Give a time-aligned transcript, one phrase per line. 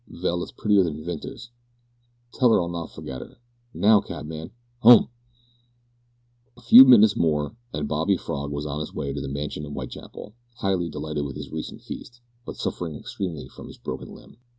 [0.07, 1.49] Vell, it's prettier than Vinters.
[2.33, 3.37] Tell 'er I'll not forget 'er.
[3.71, 4.49] Now, cabman
[4.81, 5.09] 'ome!"
[6.57, 9.73] A few minutes more, and Bobby Frog was on his way to the mansion in
[9.73, 14.37] Whitechapel, highly delighted with his recent feast, but suffering extremely from his broken limb.